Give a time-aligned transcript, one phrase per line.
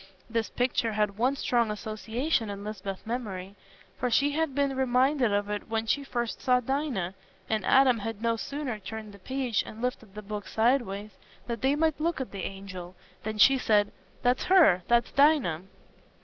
[0.27, 3.53] This picture had one strong association in Lisbeth's memory,
[3.99, 7.13] for she had been reminded of it when she first saw Dinah,
[7.47, 11.11] and Adam had no sooner turned the page, and lifted the book sideways
[11.45, 13.91] that they might look at the angel, than she said,
[14.23, 15.61] "That's her—that's Dinah."